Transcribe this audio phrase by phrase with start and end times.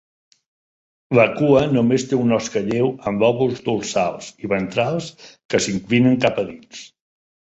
[1.17, 5.09] La cua només té una osca lleu amb lòbuls dorsals i ventrals
[5.55, 6.83] que s'inclinen cap a dins.